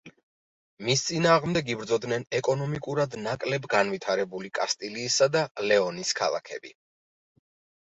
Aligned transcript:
მის 0.85 1.03
წინააღმდეგ 1.09 1.69
იბრძოდნენ 1.73 2.25
ეკონომიკურად 2.39 3.19
ნაკლებ 3.27 3.69
განვითარებული 3.75 4.53
კასტილიისა 4.61 5.31
და 5.39 5.47
ლეონის 5.69 6.19
ქალაქები. 6.25 6.77